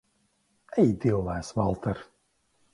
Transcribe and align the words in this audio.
Ej 0.85 0.89
dillēs, 1.05 1.53
Valter! 1.61 2.05